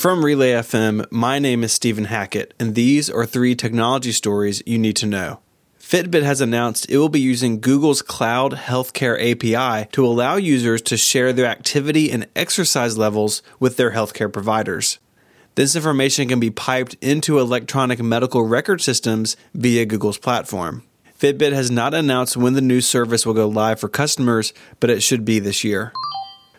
[0.00, 4.78] From Relay FM, my name is Stephen Hackett, and these are three technology stories you
[4.78, 5.40] need to know.
[5.78, 10.96] Fitbit has announced it will be using Google's Cloud Healthcare API to allow users to
[10.96, 14.98] share their activity and exercise levels with their healthcare providers.
[15.54, 20.82] This information can be piped into electronic medical record systems via Google's platform.
[21.18, 25.02] Fitbit has not announced when the new service will go live for customers, but it
[25.02, 25.92] should be this year.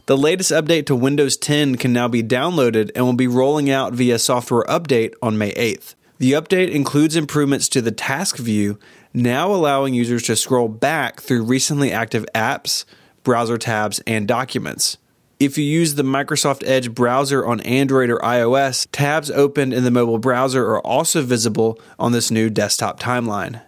[0.07, 3.93] The latest update to Windows 10 can now be downloaded and will be rolling out
[3.93, 5.93] via software update on May 8th.
[6.17, 8.79] The update includes improvements to the task view,
[9.13, 12.83] now allowing users to scroll back through recently active apps,
[13.23, 14.97] browser tabs, and documents.
[15.39, 19.91] If you use the Microsoft Edge browser on Android or iOS, tabs opened in the
[19.91, 23.61] mobile browser are also visible on this new desktop timeline.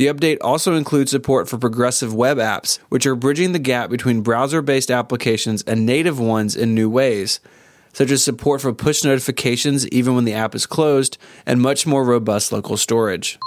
[0.00, 4.22] The update also includes support for progressive web apps, which are bridging the gap between
[4.22, 7.38] browser based applications and native ones in new ways,
[7.92, 12.02] such as support for push notifications even when the app is closed, and much more
[12.02, 13.38] robust local storage.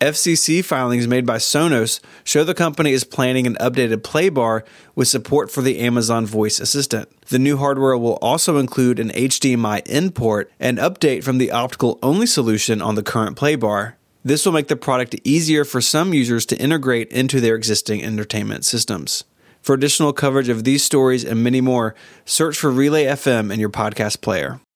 [0.00, 4.62] FCC filings made by Sonos show the company is planning an updated Playbar
[4.94, 7.08] with support for the Amazon Voice Assistant.
[7.22, 11.98] The new hardware will also include an HDMI in port and update from the optical
[12.04, 13.94] only solution on the current Playbar.
[14.24, 18.64] This will make the product easier for some users to integrate into their existing entertainment
[18.64, 19.24] systems.
[19.60, 23.70] For additional coverage of these stories and many more, search for Relay FM in your
[23.70, 24.60] podcast player.